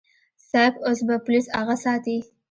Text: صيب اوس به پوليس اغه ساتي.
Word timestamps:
صيب 0.51 0.73
اوس 0.87 0.99
به 1.07 1.15
پوليس 1.25 1.47
اغه 1.61 1.75
ساتي. 1.83 2.17